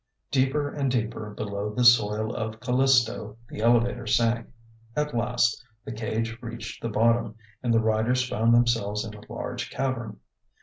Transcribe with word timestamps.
Deeper 0.31 0.67
and 0.67 0.89
deeper 0.89 1.29
below 1.35 1.71
the 1.71 1.83
soil 1.83 2.33
of 2.35 2.59
Callisto 2.59 3.37
the 3.49 3.61
elevator 3.61 4.07
sank. 4.07 4.47
At 4.95 5.13
last 5.13 5.63
the 5.85 5.91
cage 5.91 6.39
reached 6.41 6.81
the 6.81 6.89
bottom, 6.89 7.35
and 7.61 7.71
the 7.71 7.81
riders 7.83 8.27
found 8.27 8.51
themselves 8.51 9.05
in 9.05 9.13
a 9.13 9.21
large 9.31 9.69
cavern. 9.69 10.19